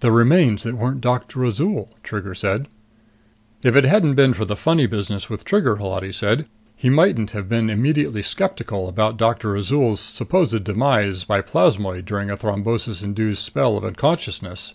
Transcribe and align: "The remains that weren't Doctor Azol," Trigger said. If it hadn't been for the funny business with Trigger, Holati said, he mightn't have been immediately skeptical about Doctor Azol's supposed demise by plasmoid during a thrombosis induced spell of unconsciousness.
"The 0.00 0.10
remains 0.10 0.64
that 0.64 0.74
weren't 0.76 1.00
Doctor 1.00 1.44
Azol," 1.44 1.88
Trigger 2.02 2.34
said. 2.34 2.66
If 3.62 3.76
it 3.76 3.84
hadn't 3.84 4.16
been 4.16 4.32
for 4.32 4.44
the 4.44 4.56
funny 4.56 4.86
business 4.86 5.30
with 5.30 5.44
Trigger, 5.44 5.76
Holati 5.76 6.10
said, 6.12 6.48
he 6.74 6.90
mightn't 6.90 7.30
have 7.30 7.48
been 7.48 7.70
immediately 7.70 8.20
skeptical 8.22 8.88
about 8.88 9.16
Doctor 9.16 9.54
Azol's 9.54 10.00
supposed 10.00 10.64
demise 10.64 11.22
by 11.22 11.40
plasmoid 11.40 12.04
during 12.04 12.30
a 12.30 12.36
thrombosis 12.36 13.00
induced 13.04 13.44
spell 13.44 13.76
of 13.76 13.84
unconsciousness. 13.84 14.74